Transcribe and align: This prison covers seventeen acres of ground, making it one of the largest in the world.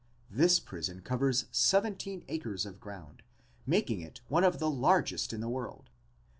This 0.31 0.59
prison 0.59 1.01
covers 1.03 1.45
seventeen 1.51 2.25
acres 2.27 2.65
of 2.65 2.79
ground, 2.79 3.21
making 3.67 4.01
it 4.01 4.19
one 4.29 4.43
of 4.43 4.57
the 4.57 4.67
largest 4.71 5.31
in 5.31 5.41
the 5.41 5.47
world. 5.47 5.91